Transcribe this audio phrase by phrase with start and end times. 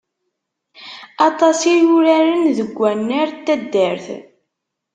[1.27, 4.05] Aṭas i uraren deg wannar n taddart.